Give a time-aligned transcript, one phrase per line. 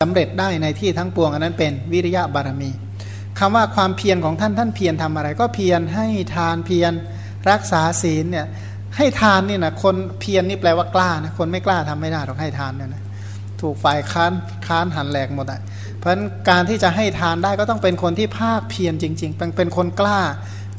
[0.00, 2.70] สำเร็จได้ในที่ทั้งปวงอันนั้นเป็นวิริยะบารมี
[3.38, 6.92] คำว่าความเพียรของท่านท่านเพียรทำอะไร ก็เพียรให้ทานเพียร
[7.50, 8.46] รักษาศีลเนี่ย
[8.96, 13.02] ให้ทานนี่นะคนเพียรนนี่แปลว่ากล้านะคนไม่กล้าทำไม่ได้หรอกให้ทานเนี่ยนะ
[13.60, 14.32] ถูกฝ่ายค้าน
[14.66, 15.60] ค้านหันแหลกหมดอะ
[15.98, 20.20] เพราะฉะนั้นการที่จะให้ทานได้ก็ต้องเป็นคนที่ภาคเพียรจริง ๆ เป็นเป็นคนกล้า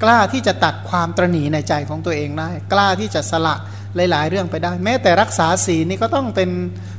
[0.04, 3.56] กล้าที่จะตัดความตรณีในใจของตัวเองได้ กล้าที่จะสละ
[3.96, 6.50] หลาย ๆ เรื่องไปได้ แม้แต่รักษาศีลนี่ก็ต้องเป็น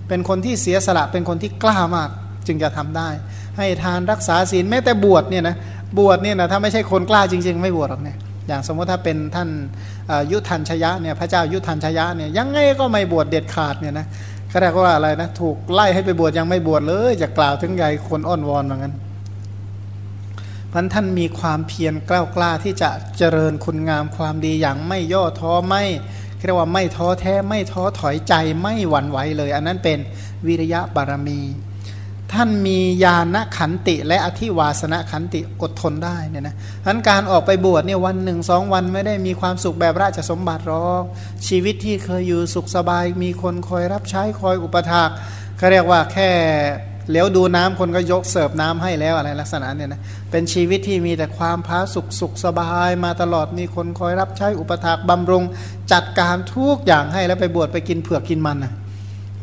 [0.08, 2.10] เป็นคนที่เสียสละเป็นคนที่กล้ามาก
[2.46, 3.08] จึงจะทำได้
[3.58, 5.56] ให้ทานรักษาศีลแม้แต่บวชเนี่ยนะ
[5.98, 8.16] บวชเนี่ยนะถ้าไม่ใช่คนกล้าจริง ๆ ไม่บวชหรอกเนี่ย
[8.48, 9.48] อย่างสมมติถ้าเป็นท่าน
[10.30, 14.06] ยุทธัญชยะเนี่ยพระเจ้ายุทธัญชยะเนี่ยยังไงก็ไม่บวชเด็ดขาดเนี่ยนะ
[14.48, 18.94] เขาเรียกว่าอะไรนะถูกไล่ให้ไปบวชยังไม่บวชเลยจะกล่าวถึงใหญ่คนอ้อนวอนเหมือนกัน
[20.72, 25.82] พันท่านมีความเพียรกล้ากล้าที่จะเจริญคุณงามความดีอย่างไม่ย่อท้อไม่
[26.46, 29.98] เรียกว่าไม่ท้อแท้ไม่ท้อถอยใจไม่หวั่นไหวเลย อันนั้นเป็น
[30.46, 31.40] วิริยะบารมี
[32.32, 36.54] ท่านมีญาณขันติและอธิวาสนขันติอดทนได้เนี่ยนะ
[36.86, 41.04] ทั้นการออกไปบวชเนี่ยวันหนึ่งสองวันไม่ได้มีความสุขแบบราชสมบัติหรอก
[41.48, 45.10] ชีวิตที่เคยอยู่สุขสบายมีคนคอยรับใช้คอยอุปถาก
[45.58, 46.30] เขาเรียกว่าแค่
[47.10, 50.00] เลี้ยวดูน้ำคนก็ยกเสิร์ฟน้ำให้แล้วอะไรลักษณะเนี่ยนะ
[50.30, 55.44] เป็นชีวิตที่มีแต่ความพาสุขสุขสบายมาตลอดมีคนคอยรับใช้อุปถากบำรุง
[55.92, 58.72] จัดการทุกอย่างให้แล้วไปบวชไปกินเผือกกินมันนะ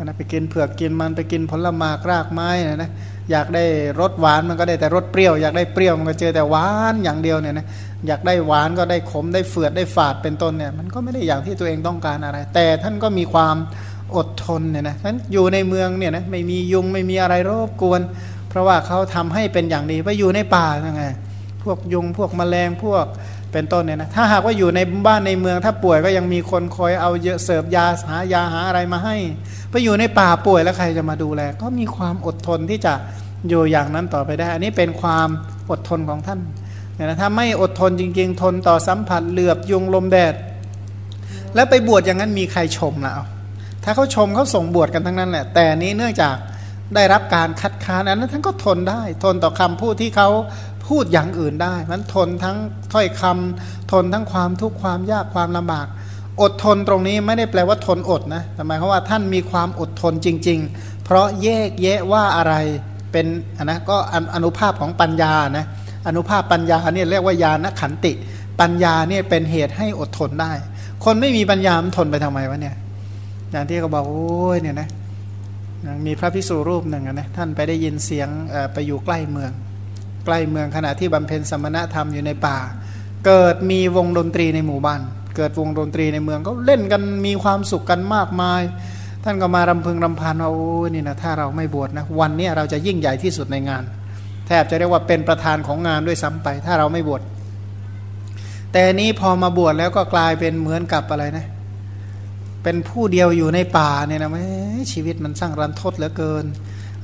[0.04, 2.92] นะไปกินเผือกกินมันไปกินผลไม้รากไม้นะนะ
[3.32, 3.66] อยากได้
[4.00, 7.66] รสหวานมันก็ได้แต่รสเปรี้ยว อยากได้เปรี้ยวมันก็เจอแต่หวานอย่างเดียวเนี่ยนะ
[8.08, 13.56] อยากได้หวานก็ได้ขมได้เฟือดได้ฝาดเป็นต้นเนี่ยมันก็ไม่ได้อย่างที่ตัวเองต้องการอะไร แต่ท่านก็มีความ
[14.16, 18.02] อดทนเนี่ยนะนั้นอยู่ในเมืองเนี่ยนะไม่มียุงไม่มีอะไรรบกวน
[18.50, 21.04] เพราะว่าเขาทำให้เป็นอย่างดีไปอยู่ในป่ายังไง
[21.64, 23.06] พวกยุงพวกแมลงพวก
[23.52, 29.16] เป็นต้นเนี่ยนะถ้าหากว่าอยู่ในบ้านในเมือง ถ้าป่วยก็ยังมีคนคอยเอาเยอะเสิร์ฟยาหายาหาอะไรมาให้
[29.72, 32.94] ไปอยู่ในป่าป่วยแล้วใครจะมาดูแล ก็มีความอดทนที่จะ
[33.50, 35.28] อยู่อย่างนั้นต่อไปได้ อันนี้เป็นความ
[35.70, 36.40] อดทนของท่าน
[36.96, 40.34] เนี่ยนะถ้าไม่อดทนจริง ๆ ทนต่อสัมผัสเหลือบยุงลมแดด
[41.56, 43.14] แล้วไปบวชอย่างนั้นมีใครชมล่ะ
[43.84, 46.35] ถ้าเขาชมเขาส่งบวชกันทั้งนั้นแหละ แต่นี้เนื่องจาก
[46.95, 50.29] ได้รับการคัดค้านอันนั้นท่านก็ทนได้ ทนต่อคำพูดที่เขา
[50.88, 52.57] พูดอย่างอื่นได้ มันทนทั้ง
[52.94, 55.88] ถ้อยคำทนทั้งความทุกข์ความยากความลำบาก
[56.41, 62.53] อดทนตรงนี้ไม่ได้แปลว่าทนอดนะแต่หมายความว่าท่านมีความอดทนจริง ๆ เพราะแยกแยะว่าอะไร
[63.12, 63.25] เป็น
[63.57, 63.97] นนะก็
[64.35, 65.66] อนุภาพของปัญญานะ
[66.07, 68.13] อนุภาพปัญญาเนี่ยเรียกว่าญาณขันติ
[68.62, 70.51] ปัญญาเนี่ยเป็นเหตุให้อดทนได้
[71.06, 72.75] คนไม่มีปัญญามันทนไปทำไมวะเนี่ย
[73.52, 74.90] อย่างที่เขาบอกโอ้ยเนี่ยนะ
[76.06, 78.30] มีพระพิสุรูปหนึ่งนะท่านไปได้ยินเสียง
[78.74, 79.52] ไปอยู่ใกล้เมือง
[80.26, 82.58] ใกล้เมืองขณะที่บำเพ็ญสมณธรรมอยู่ในป่า
[83.26, 85.02] เกิดมีวงดนตรีในหมู่บ้าน
[85.36, 88.62] เกิดวงดนตรีในเมืองก็เล่นกันมีความสุขกันมากมาย
[89.24, 93.84] ท่านก็มารำพึงรำพันว่าโอ้นี่นะถ้าเราไม่บวชนะวันนี้เราจะยิ่งใหญ่ที่สุดในงาน
[94.48, 97.22] แทบจะเรียกว่าเป็นประธานของงานด้วยซ้ำไป ถ้าเราไม่บวช
[98.72, 104.46] แต่นี้พอมาบวชแล้วก็กลายเป็นเหมือนกับอะไรนะเเป็นผู้เดียวอยู่ในป่าเนี่ยนะแม่
[104.92, 106.46] ชีวิตมันสร้างรันทดเหลือเกิน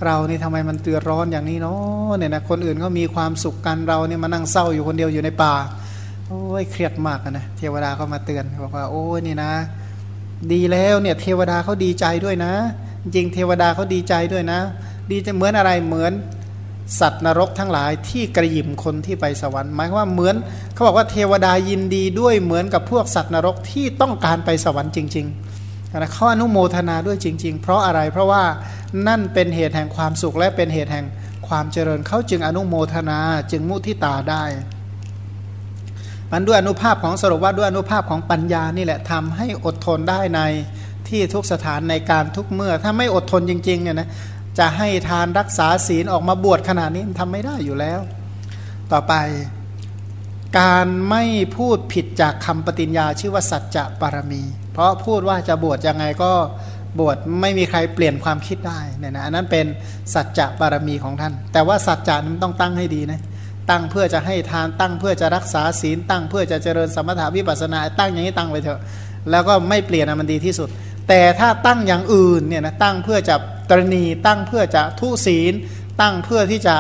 [0.06, 5.54] เรานี่ทำไมมันเตือร้อนอย่างนี้เนาะเนี่ยนะคนอื่นเขามีความสุขกันเราเนี่ยมานั่งเศร้าอยู่คนเดียวอยู่ในป่า
[6.28, 9.52] โอ้ยเครียดมากนะเทวดาก็มาเตือนบอกว่าโอ้ยนี่นะ
[10.52, 12.54] ดีแล้วเนี่ยเทวดาเขาดีใจด้วยนะ
[13.04, 14.60] จริงเทวดาเขาดีใจด้วยนะ
[15.12, 16.12] ดีจะเหมือนอะไรเหมือน
[17.00, 20.36] สัตว์นรกทั้งหลายที่กระยิมคนที่ไปสวรรค์หมายว่าเหมือน
[20.74, 28.44] เขาบอกว่าเทวดายินดีด้วยเหมือนกับพวกสัตว์นรกที่ต้องการไปสวรรค์จริงๆนะเขาอนุโมทนาด้วยจริง ๆ เพราะอะไรเพราะว่า
[29.08, 31.06] นั่นเป็นเหตุแห่งความสุขและเป็นเหตุแห่ง
[31.48, 33.20] ความเจริญเขาจึงอนุโมทนา
[33.52, 34.44] จึงมุทิตาได้
[36.32, 40.42] มันด้วยอนุภาพของสรุปว่าด้วยอนุภาพของปัญญานี่แหละทำให้อดทนได้ใน
[41.10, 44.10] ที่ทุกสถานในการทุกเมื่อ ถ้าไม่อดทนจริงๆเนี่ยนะ
[44.60, 48.00] จะให้ทานรักษาศีลออกมาบวชขนาดนี้ทำไม่ได้อยู่แล้ว
[48.92, 49.14] ต่อไป
[50.60, 51.24] การไม่
[51.58, 56.32] พูดผิดจากคำปฏิญญาชื่อว่าสัจจะปารมี เพราะพูดว่าจะบวชยังไงก็
[57.00, 59.66] บวชไม่มีใครเปลี่ยนความคิดได้เนี่ยนะอันนั้นเป็น
[60.14, 63.22] สัจจะบารมีของท่าน แต่ว่าสัจจะนั้นต้องตั้งให้ดีนะ
[63.70, 68.80] ตั้งเพื่อจะให้ทานตั้งเพื่อจะรักษาศีลตั้งเพื่อจะเจริญสมถาวิปัสนา ตั้งอย่างนี้ตั้งไปเถอะ
[69.32, 70.70] แล้วก็ไม่เปลี่ยนมันดีที่สุด
[71.08, 73.36] แต่ถ้าตั้งอย่างอื่นเนี่ยนะตั้งเพื่อจะ
[73.70, 75.54] ตรณีตั้งเพื่อจะทุศีล
[76.02, 76.76] ตั้งเพื่อที่จะ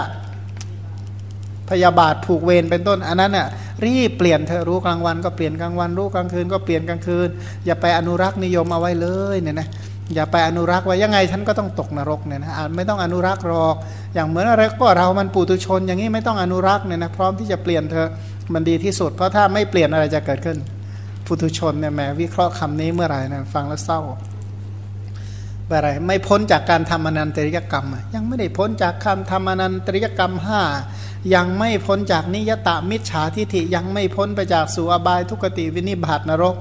[1.70, 3.48] พยาบาทผูกเวรเป็นต้น อันนั้นน่ะ
[3.86, 7.30] รีบเปลี่ยนเธอรู้กลางวันก็เปลี่ยนกลางวัน รู้กลางคืนก็เปลี่ยนกลางคืน
[7.66, 9.68] อย่าไปอนุรักษ์นิยมเอาไว้เลยเนี่ยนะ
[10.16, 13.76] อย่าไปอนุรักษ์ไว้ยังไงฉันก็ต้องตกนรกเนี่ยนะอาจไม่ต้องอนุรักษ์หรอก
[14.14, 18.08] อย่างเหมือนอะไรก็เรามันปุตุชน อย่างนี้ไม่ต้องอนุรักษ์เนี่ยนะพร้อมที่จะเปลี่ยนเธอ
[18.54, 20.58] มันดีที่สุด เพราะถ้าไม่เปลี่ยนอะไรจะเกิดขึ้น
[21.26, 24.00] ปุตุชนเนี่ยแหมวิเคราะห์คำนี้เมื่อไหร่นะฟังแล้วเศร้า
[25.74, 27.86] อะไรไม่พ้นจากการทำอนันตริยกรรม
[28.16, 30.62] ยังไม่ได้พ้นจากคำทำอนันตริยกรรมห้า
[31.36, 36.56] ยังไม่พ้นจากนิยตามิจฉาทิฐิยังไม่พ้นไปจากสู่อบายทุกติวินิบาตนรก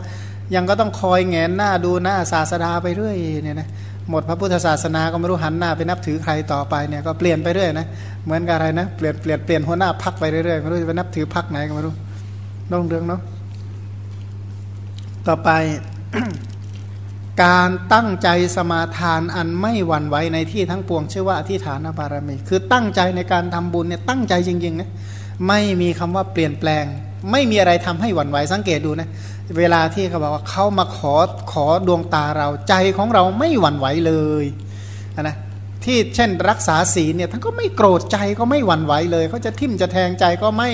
[0.54, 3.68] ยังก็ต้องคอยแงนหน้าดูหน้าศาสดาไปเรื่อยเนี่ยนะ
[4.10, 7.86] หมดพระพุทธศาสนาก็ไม่รู้หันหน้าไปนับถือใครต่อไปเนี่ยก็เปลี่ยนไปเรื่อยนะ
[8.24, 11.94] เหมือนกับอะไรนะเปลี่ยนเปลี่ยนเปลี่ยนหัวหน้าพักไปเรื่อยๆไม่รู้จะไปนับถือพักไหนก็ไม่รู้
[12.70, 13.20] น้องเรื่องเนาะ
[15.26, 15.50] ต่อไป
[17.42, 24.90] การตั้งใจสมาทานอันไม่หวั่นไหวในที่ทั้งปวงชื่อว่าอธิฐานบารมี คือตั้งใจในการทำบุญเนี่ยตั้งใจจริงๆนะ
[25.48, 26.84] ไม่มีคำว่าเปลี่ยนแปลง
[27.30, 29.08] ไม่มีอะไรทำให้หวั่นไหวสังเกตดูนะ
[29.58, 31.14] เวลาที่เขาบอกว่าเขามาขอ
[31.52, 34.44] ขอดวงตาเราใจของเราไม่หวั่นไหวเลย
[35.22, 35.36] นะ
[35.84, 40.70] ที่เช่นรักษาศีลเนี่ยท่านก็ไม่โกรธใจก็ไม่หวั่นไหวเลยเขาจะทิ่มจะแทงใจก็ไม่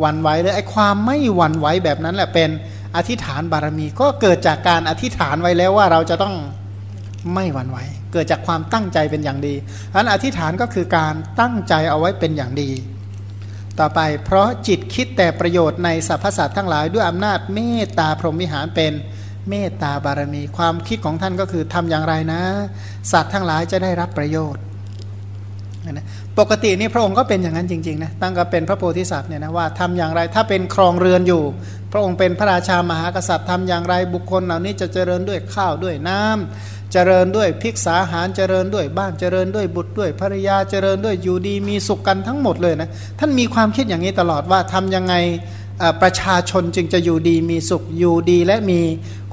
[0.00, 2.50] หวั่นไหวเลยไอ้ความไม่หวั่นไหวแบบนั้นแหละเป็น
[2.96, 6.34] อธิษฐานบารมีก็เกิดจากการอธิษฐานไว้แล้วว่าเราจะต้อง
[7.34, 7.78] ไม่หวั่นไหว
[8.12, 9.54] เกิดจากความตั้งใจเป็นอย่างดี
[9.94, 12.70] อันอธิษฐานก็คือการตั้งใจเอาไว้เป็นอย่างดี
[13.78, 18.92] ต่อไปเพราะจิตคิดแต่ประโยชน์ในสรรพสัตว์ทั้งหลายด้วยอำนาจเมตตาพรหมวิหารเป็น
[19.48, 22.40] เมตตาบารมี ความคิดของท่านก็คือทำอย่างไรนะ
[23.12, 24.62] สัตว์ทั้งหลายจะได้รับประโยชน์
[26.38, 31.42] ปกตินี่พระองค์ก็เป็นอย่างนั้นจริงๆนะตั้งกับเป็นพระโพธิสัตว์เนี่ยนะว่าทำอย่างไรถ้าเป็นครองเรือนอยู่
[31.92, 42.88] พระองค์เป็นพระราชามหากษัตริย์ทำอย่างไรบุคคลเหล่านี้จะเจริญด้วยข้าวด้วยน้ำเจริญด้วยภิกษาหารเจริญด้วยบ้านเจริญด้วยบุตรด้วยภรรยาเจริญด้วยอยู่ดีมีสุขกันทั้งหมดเลยนะ
[43.18, 45.14] ท่านมีความคิดอย่างนี้ตลอดว่าทำยังไง
[46.02, 48.80] ประชาชนจึงจะอยู่ดีมีสุขอยู่ดีและมี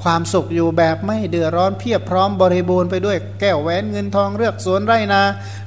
[0.02, 5.22] ความสุขอยู่แบบไม่เดือดร้อนเพียบพร้อมบริบูรณ์ไปด้วยแก้วแหวนเงินทองเลือกสวนไร่นา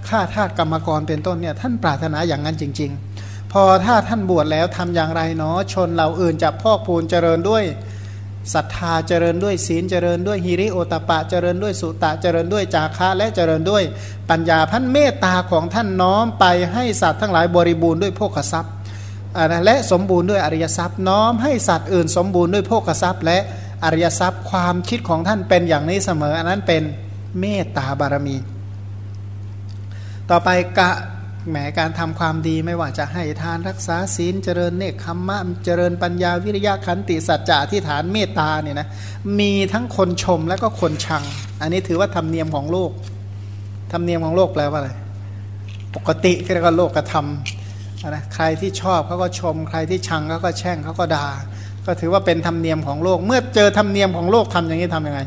[0.08, 2.92] ข้าทาสกรรมกรเป็นต้นเนี่ยท่านปรารถนาอย่างนั้นจริง
[3.22, 7.64] ๆ พอถ้าท่านบวชแล้วทำอย่างไรเนาะชนเราอื่นจะพอกพูนเจริญด้วย
[8.54, 13.84] ศรัทธาเจริญด้วยศีลเจริญด้วยฮิริโอตปะเจริญด้วยสุตะเจริญด้วยจาคะและเจริญด้วย
[14.30, 18.74] ปัญญาพันเมตตาของท่านน้อมไปให้สัตว์ทั้งหลายบริบูรณ์ด้วยโภคทรัพย์
[19.66, 23.38] และสมบูรณ์ด้วยอริยทรัพย์น้อมให้สัตว์อื่นสมบูรณ์ด้วยโภคทรัพย์ และ
[23.84, 26.84] อริยทรัพย์ความคิดของท่านเป็นอย่างนี้เสมอ อันนั้นเป็น
[27.40, 28.36] เมตตาบารมี
[30.30, 30.50] ต่อไป
[30.80, 30.92] กะ
[31.50, 38.88] แหมการทำความดีไม่ว่าจะให้ทานรักษาศีลเจริญเนคขมมะเจริญปัญญาวิริยะขันติสัจจะที่ฐานเมตตาเนี่ยนะ
[39.40, 41.24] มีทั้งคนชมและก็คนชัง
[41.62, 42.92] อันนี้ถือว่าธรรมเนียมของโลก
[43.92, 44.92] ธรรมเนียมของโลกแปลว่าอะไร
[45.96, 47.57] ปกติก็เรียกว่าโลกกระทำ
[48.06, 51.28] นะใครที่ชอบเขาก็ชม ใครที่ชังเขาก็แช่งเขาก็ด่า
[51.86, 55.22] ก็ถือว่าเป็นธรรมเนียมของโลก เมื่อเจอธรรมเนียมของโลกทำอย่างนี้ทำยังไง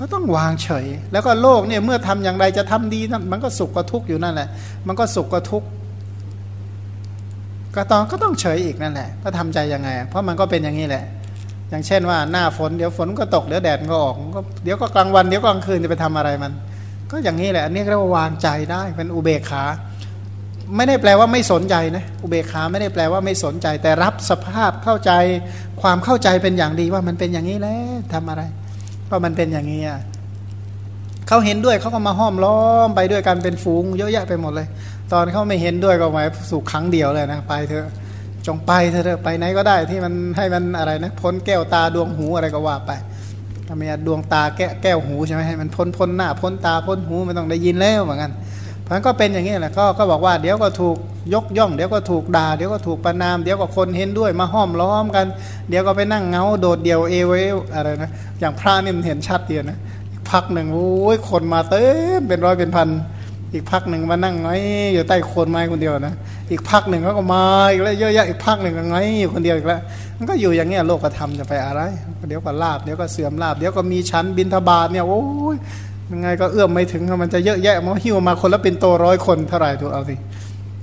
[0.00, 4.48] ก็ต้องวางเฉย แล้วก็โลกเนี่ยเมื่อทำอย่างไรจะทำดีนั่นมันก็สุขก็ทุกข์อยู่นั่นแหละ
[4.86, 5.68] มันก็สุขก็ทุกข์
[7.76, 11.04] ก็ต้องก็ต้องเฉยอีกนั่นแหละ ก็ทำใจยังไง เพราะมันก็เป็นอย่างนี้แหละ
[11.70, 16.52] อย่างเช่นว่าหน้าฝนเดี๋ยวฝนก็ตกเดี๋ยวแดดก็ออกก็เดี๋ยวก็กลางวันเดี๋ยวกลางคืนจะไปทำอะไรมัน
[17.10, 19.64] ก็อย่างนี้แหละอันนี้เรียกว่าวางใจได้เป็นอุเบกขา
[20.76, 25.12] ไม่ได้แปลว่าไม่สนใจนะอุเบกขาไม่ได้แปลว่าไม่สนใจ แต่รับสภาพเข้าใจ
[25.82, 28.42] ความเข้าใจเป็นอย่างดีว่ามันเป็นอย่างนี้แล้วทำอะไร
[29.06, 30.00] เพราะมันเป็นอย่างนี้อะ
[31.28, 34.66] เขาเห็นด้วยเขาก็มาห้อมล้อมไปด้วยกันเป็นฝูงเยอะแยะไปหมดเลย
[35.12, 37.86] ตอนเขาไม่เห็นด้วยก็หมายสู่ครั้งเดียวเลยนะไปเถอะ
[38.46, 42.90] จงไปเถอะไปไหนก็ได้ที่มันให้มันอะไรนะพ้นแก้วตาดวงหูอะไรก็ว่าไป
[43.68, 48.32] ทำไมดวงตาแก้แก้วหูใช่ไหมให้มันพ้นพ้นหน้าพ้นตาพ้นหูไม่ต้องได้ยินแล้วเหมือนกัน
[48.84, 50.96] เพราะก็เป็นอย่างนี้แหละก็ก็บอกว่าเดี๋ยวก็ถูก
[51.34, 55.26] ยกย่อง เดี๋ยวก็ถูกด่าเดี๋ยวก็ถูกประนาม เดี๋ยวก็คนเห็นด้วยมาห้อมล้อมกัน
[55.68, 57.32] เดี๋ยวก็ไปนั่งเงาโดดเดี่ยวเอเว
[57.74, 58.10] อะไรนะ
[58.40, 59.78] อย่างพระนี่มันเห็นชัดเดียวนะ
[60.12, 61.84] อีกพักหนึ่งโอ้ยคนมาเต็
[62.18, 62.88] มเป็นร้อยเป็นพัน
[63.52, 64.50] อีกพักหนึ่งมานั่งไง
[64.94, 66.14] อยู่ใต้โคนไม้คนเดียวนะ
[66.50, 69.80] อีกพักหนึ่งเขาก็มาอีกแล้วเยอะแยะอีกพักหนึ่งก็ไงอยู่คนเดียวอีกแล้ว
[70.18, 71.82] มันก็อยู่อย่างเงี้ยโลกธรรมจะไปอะไร
[72.28, 75.24] เดี๋ยวก็ลาบเดี๋ยวก็เสื่อมลาบเดี๋ยวก็มีชั้นบินทบาทเนี่ยโอ้
[75.54, 75.56] ย
[76.12, 80.14] ยังไงก็เอื้อมไม่ถึงมันจะเยอะแยะมันหิ้วมาคนละปินโตร้อยคนเท่าไหร่ดูเอาสิ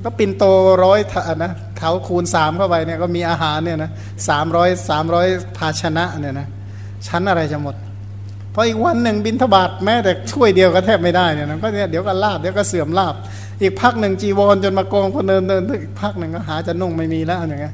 [0.04, 0.44] ก็ปินโต
[0.84, 1.00] ร้อย
[1.44, 3.92] นะเขาคูณสามเข้าไปเนี่ยก็มีอาหารเนี่ยนะ
[4.28, 6.48] สามร้อยสามร้อยภาชนะเนี่ยนะ
[7.08, 7.76] ชั้นอะไรจะหมด
[8.54, 13.16] พออีกวันหนึ่งบินทบาทแม้แต่ช่วยเดียวก็แทบไม่ได้เนี่ยนะก็เนี่ยเดี๋ยวก็ลาบเดี๋ยวก็เสื่อมลาบ
[13.62, 17.74] อีกพักหนึ่งจีวรจนมากองคนเดินเดินอีกพักหนึ่งก็หาจะนุ่งไม่มีแล้วอย่างเงี้ย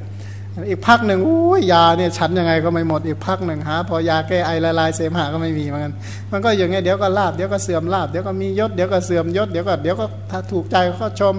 [0.69, 5.93] อีกพักหนึ่งอุ้ยยาเนี่ยฉันยังไงก็ไม่หมดอีกพักหนึ่งหาพอยาแก้ไอละลายเสมหะก็ไม่มีเหมือนกัน
[6.31, 11.35] มันก็อย่างเงี้ยเดี๋ยวก็ลาบเดี๋ยวก็เสื่อมลาบเดี๋ยวก็มียศเดี๋ยวก็เสื่อมยศเดี๋ยวก็เดี๋ยวก็ถ้าถูกใจเขาชม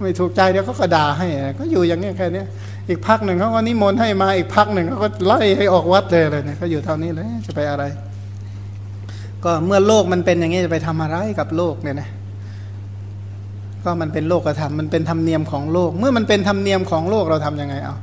[0.00, 1.26] ไม่ถูกใจเดี๋ยวเขาก็ด่าให้
[1.58, 2.44] ก็อยู่อย่างเงี้ยแค่นี้
[2.88, 7.84] อีกพักหนึ่งเขาก็นิมนต์ให้มาอีกพักหนึ่งเขาก็ไล่ให้ออกวัดเลยเลยเนี่ยเขาอยู่เท่านี้เลยจะไปอะไร
[9.44, 12.08] ก็เมื่อโลกมันเป็นอย่างนี้จะไปทำอะไรกับโลกเนี่ยนะ
[13.84, 17.96] ก็มันเป็นโลกธรรมมันเป็นธรรมเนียมของโลก เมื่อมันเป็นธรรมเนียมของโลกเราทํำยังไงเอา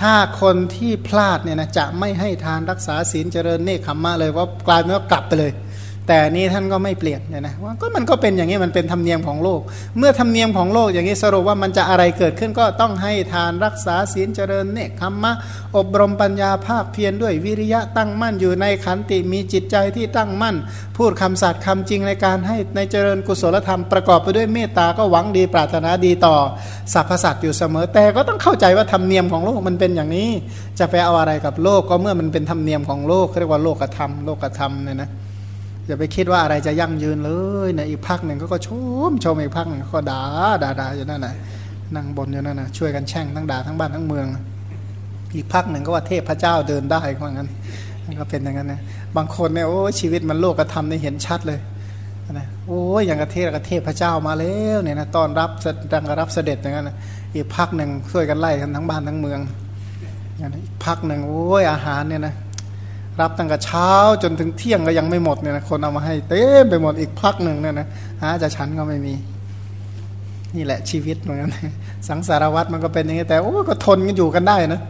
[0.00, 5.52] ถ้าคนที่พลาดเนี่ยนะจะไม่ให้ทานรักษาศีลเจริญเนคขมมะเลยว่ากลายเป็นว่ากลับไปเลย
[6.08, 9.60] แต่นี้ท่านก็ไม่เปลี่ยนเนี่ยนะว่าก็มันก็เป็นอย่างนี้มันเป็นธรรมเนียมของโลก
[9.98, 15.32] เมื่อธรรมเนียมของโลกอย่างนี้สรุปว่ามันจะอะไรเกิดขึ้นก็ต้องให้ทานรักษาศีลเจริญเนคขมมะ
[15.76, 20.56] อบรมปัญญาภาคเพียรด้วยวิริยะตั้งมั่นอยู่ในขันติมีจิตใจที่ตั้งมั่น
[20.96, 26.36] พูดคำสัตย์คำจริงในการให้ในเจริญกุศลธรรมประกอบไปด้วยเมตตาก็หวังดีปรารถนาดีต่อ
[26.92, 30.30] สรรพสัตว์อยู่เสมอ แต่ก็ต้องเข้าใจว่าธรรมเนียมของโลกมันเป็นอย่างนี้
[30.78, 35.10] จะไปเอาอะไรกับโลกก็เมื่อมันเป็นธรรมเนียมของโลกเรียกว่าโลกธรรมโลกธรรมเนี่ยนะ
[35.86, 37.32] อย่าไปคิดว่าอะไรจะยั่งยืนเล
[37.66, 38.68] ยนะอีกพักหนึ่งก็ก็ช
[39.10, 40.22] มชมอีกพักหนึ่งก็ด่า
[40.62, 41.34] ด่าด่าอยู่นั่นแหละ
[41.94, 44.26] นั่งบนอยู่นั่นนะช่วยกันแช่งทั้งด่าทั้งบ้านทั้งเมือง
[45.34, 47.48] อีกพักหนึ่งก็ว่าเทพพระเจ้าเดินได้ก็งั้น
[48.20, 48.80] ก็เป็นอย่างนั้นนะ
[49.16, 51.58] บางคนเนี่ยโอ้ชีวิตมันโลกธรรมเนี่ยเห็นชัดเลย
[52.32, 55.50] นะโอ้ยอย่างกระเทศกระเทพพระเจ้ามาแล้วเนี่ยนะตอนรับ
[55.92, 56.96] ดังรับเสด็จอย่างนั้นนะ
[57.34, 59.40] อีกพักหนึ่งช่วยกันไล่กันทั้งบ้านทั้งเมือง
[60.38, 62.34] อย่างอีกพักหนึ่งโอ้ยอาหารเนี่ยนะ
[63.20, 63.90] รับตั้งแต่เช้า
[64.22, 67.86] จนถึงเที่ยงก็ยังไม่หมดเนี่ยนะคนเอามาให้เต็มไปหมดอีกพักหนึ่งเนี่ยนะ
[68.20, 69.14] หาจะฉันก็ไม่มี
[70.56, 71.50] นี่แหละชีวิตเหมือนกัน
[72.08, 74.80] สังสารวัตรมันก็เป็นอย่างนี้แต่โอ้ก็ทนกันอยู่กันได้นะ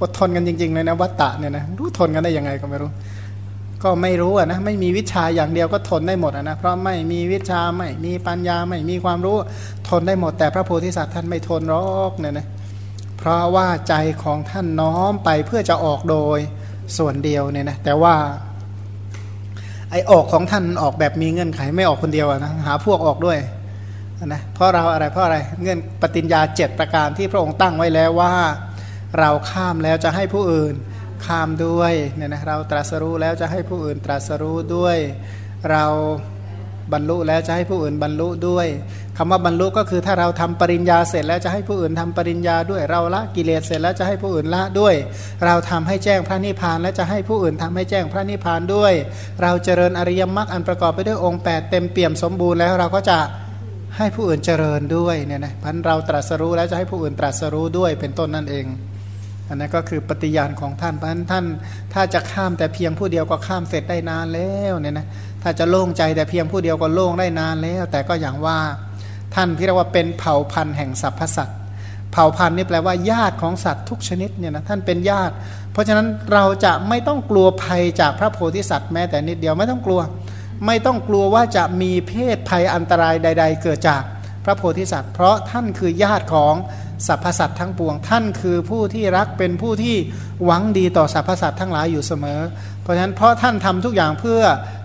[0.00, 2.90] อดทนกันจริงๆเลยนะวัตตะเนี่ยนะรู้ทนกันได้ยังไงก็ไม่รู้
[3.82, 9.36] ก็ไม่รู้อะนะไม่มีวิชาอย่างเดียวก็ทนได้หมดอะนะเพราะไม่มีวิชาไม่มีปัญญาไม่มีความรู้
[9.88, 12.46] ทนได้หมด แต่พระโพธิสัตว์ท่านไม่ทนหรอกเนี่ยนะ
[13.18, 16.38] เพราะว่าใจของท่านน้อมไปเพื่อจะออกโดย
[16.96, 18.14] ส่วนเดียวเนี่ยนะแต่ว่า
[19.90, 23.38] ไอออกของท่านออกแบบมีเงื่อนไขไม่ออกคนเดียวนะหาพวกออกด้วย
[24.26, 28.32] นะเพราะเราอะไรเพราะอะไรเงื่อนปฏิญญาเจ็ดประการที่พระองค์ตั้งไว้แล้วว่า
[29.18, 30.74] เราข้ามแล้วจะให้ผู้อื่น
[31.26, 34.96] ข้ามด้วยเนี่ยนะเราตรัสรู้แล้วจะให้ผู้อื่นตรัสรู้ด้วย
[35.70, 35.84] เรา
[36.92, 38.66] บรรลุแล้วจะให้ผู้อื่นบรรลุด้วย
[39.16, 44.94] คำว่าบรรลุก็คือถ้าเราทำปริญญาเสร็จแล้วจะให้ผู้อื่นทำปริญญาด้วยเราละกิเลสเสร็จแล้วจะให้ผู้อื่นละด้วย
[45.44, 48.92] เราทำให้แจ้งพระนิพพานแล้วจะให้ผู้อื่นทำให้แจ้งพระนิพพานด้วย
[49.42, 53.18] เราเจริญอริยมรรคอันประกอบไปด้วยองค์ 8 เต็มเปี่ยมสมบูรณ์แล้วเราก็จะ
[53.96, 58.66] ให้ผู้อื่นเจริญด้วยเนี่ยนะพันเราตรัสรู้แล้วจะให้ผู้อื่นตรัสรู้ด้วยเป็นต้นนั่นเอง
[59.48, 61.44] อันนั้นก็คือปฏิญาณของท่านเพราะฉะนั้นท่าน
[61.94, 65.06] ถ้าจะข้ามแต่เพียงผู้เดียวก็ข้ามเสร็จได้นานแล้วเนี่ยนะ
[65.48, 68.58] ถ้าจะโล่งใจแต่เพียงผู้เดียวก็โล่งได้นานแล้ว แต่ก็อย่างว่า
[69.34, 71.58] ท่านที่เรียกว่าเป็นเผ่าพันธุ์แห่งสรรพสัตว์
[72.12, 75.34] เผ่าพันธุ์นี่แปลว่าญาติของสัตว์ทุกชนิดเนี่ยนะท่านเป็นญาติ
[75.72, 80.00] เพราะฉะนั้นเราจะไม่ต้องกลัวภัยจากพระโพธิสัตว์แม้แต่นิดเดียวไม่ต้องกลัว
[80.66, 84.02] ไม่ต้องกลัวว่าจะมีเพศภัยอันตรายใด ๆ เกิดจาก
[84.44, 86.54] พระโพธิสัตว์ เพราะท่านคือญาติของ
[87.06, 89.96] สรรพสัตว์ทั้งปวง ท่านคือผู้ที่รักเป็นผู้ที่
[90.44, 92.40] หวังดีต่อสรรพสัตว์ทั้งหลายอยู่เสมอ
[92.82, 94.40] เพราะฉะนั้นเพราะท่านทำทุกอย่างเพื่อ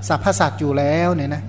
[0.07, 1.43] สรรพสัตว์อยู่แล้วเนี่ยนะ